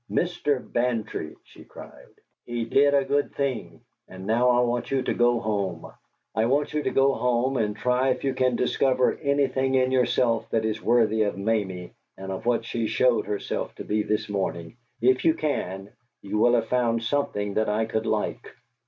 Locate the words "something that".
17.03-17.69